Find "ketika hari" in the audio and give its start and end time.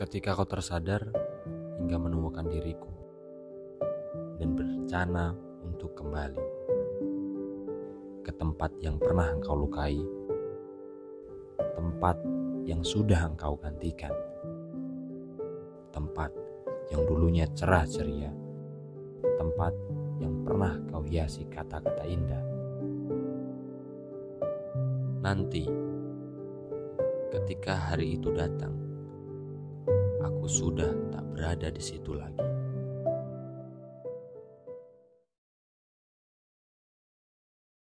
27.28-28.16